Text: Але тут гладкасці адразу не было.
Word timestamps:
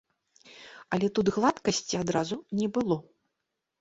Але 0.95 1.07
тут 1.19 1.29
гладкасці 1.37 2.01
адразу 2.03 2.35
не 2.61 2.67
было. 2.79 2.97